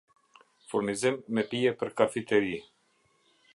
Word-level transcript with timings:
Furnizim 0.71 1.19
me 1.37 1.45
pije 1.53 1.75
per 1.83 1.93
kafiteri 2.01 2.57